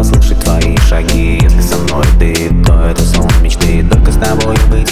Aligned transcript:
слышать 0.00 0.40
твои 0.40 0.74
шаги. 0.88 1.38
Если 1.42 1.60
со 1.60 1.76
мной 1.76 2.04
ты, 2.18 2.50
то 2.64 2.86
это 2.86 3.02
сон 3.02 3.28
мечты. 3.42 3.86
Только 3.90 4.10
с 4.10 4.16
тобой 4.16 4.56
быть, 4.70 4.90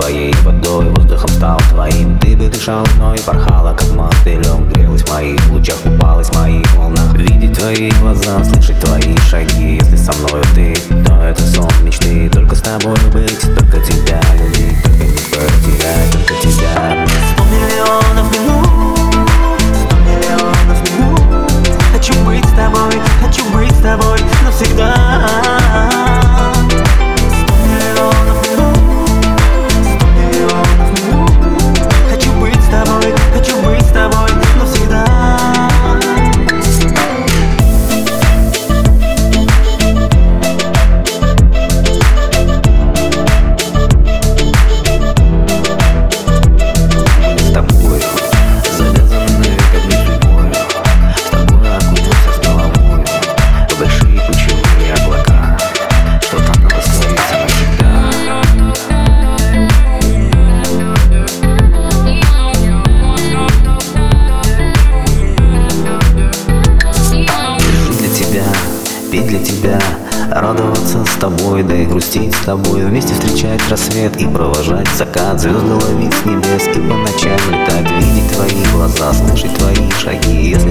твоей 0.00 0.34
водой, 0.42 0.86
воздухом 0.86 1.28
стал 1.28 1.58
твоим. 1.70 2.18
Ты 2.18 2.36
бы 2.36 2.48
дышал 2.48 2.84
мной, 2.96 3.18
порхала 3.24 3.74
как 3.74 3.88
мотылем 3.94 4.68
Грелась 4.70 5.02
в 5.02 5.12
моих 5.12 5.48
лучах, 5.50 5.76
купалась 5.76 6.28
в 6.30 6.36
моих 6.36 6.74
волнах. 6.74 7.12
Видеть 7.14 7.58
твои 7.58 7.90
глаза, 8.00 8.09
петь 69.20 69.28
для 69.28 69.38
тебя. 69.38 69.78
Радоваться 70.30 71.04
с 71.04 71.16
тобой, 71.18 71.62
да 71.62 71.74
и 71.74 71.84
грустить 71.84 72.34
с 72.34 72.44
тобой. 72.44 72.84
Вместе 72.84 73.14
встречать 73.14 73.60
рассвет 73.68 74.16
и 74.20 74.26
провожать 74.26 74.88
закат. 74.96 75.40
Звезды 75.40 75.74
ловить 75.74 76.14
с 76.14 76.24
небес 76.24 76.68
и 76.68 76.80
по 76.80 76.96
ночам 76.96 77.38
летать 77.50 77.90
Видеть 77.90 78.30
твои 78.32 78.64
глаза, 78.72 79.12
слышать 79.12 79.54
твои 79.54 79.90
шаги. 79.90 80.50
Если 80.50 80.69